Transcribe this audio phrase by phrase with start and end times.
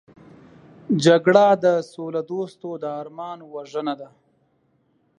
[1.05, 4.09] جګړه د سولهدوستو د ارمان وژنه ده